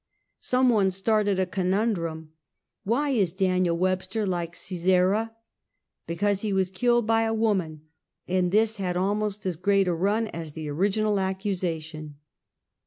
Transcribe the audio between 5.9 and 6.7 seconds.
Because he